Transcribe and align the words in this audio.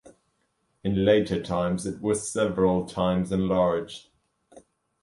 In 0.83 1.05
later 1.05 1.39
times 1.43 1.85
it 1.85 2.01
was 2.01 2.27
several 2.31 2.87
times 2.87 3.31
enlarged. 3.31 4.07